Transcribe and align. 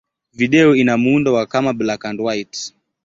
Video 0.33 0.75
ina 0.75 0.97
muundo 0.97 1.33
wa 1.33 1.45
kama 1.45 1.73
black-and-white. 1.73 2.73